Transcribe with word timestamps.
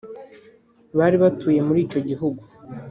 bari 0.97 1.17
batuye 1.23 1.59
muri 1.67 1.79
icyo 1.85 1.99
gihugu. 2.09 2.43